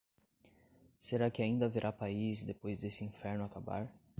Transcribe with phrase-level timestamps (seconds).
[0.97, 3.87] Será que ainda haverá país depois desse inferno acabar?